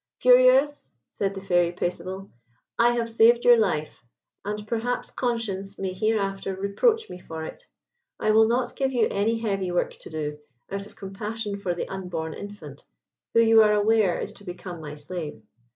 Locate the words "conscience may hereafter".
5.11-6.55